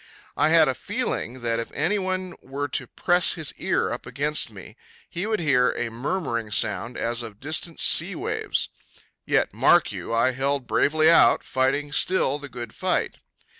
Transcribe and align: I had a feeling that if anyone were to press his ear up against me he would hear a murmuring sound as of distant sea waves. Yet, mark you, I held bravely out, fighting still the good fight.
I 0.35 0.49
had 0.49 0.67
a 0.67 0.73
feeling 0.73 1.41
that 1.41 1.59
if 1.59 1.71
anyone 1.75 2.33
were 2.41 2.67
to 2.69 2.87
press 2.87 3.33
his 3.35 3.53
ear 3.59 3.91
up 3.91 4.07
against 4.07 4.49
me 4.49 4.75
he 5.07 5.27
would 5.27 5.39
hear 5.39 5.73
a 5.73 5.91
murmuring 5.91 6.49
sound 6.49 6.97
as 6.97 7.21
of 7.21 7.39
distant 7.39 7.79
sea 7.79 8.15
waves. 8.15 8.69
Yet, 9.27 9.53
mark 9.53 9.91
you, 9.91 10.11
I 10.11 10.31
held 10.31 10.65
bravely 10.65 11.07
out, 11.11 11.43
fighting 11.43 11.91
still 11.91 12.39
the 12.39 12.49
good 12.49 12.73
fight. 12.73 13.17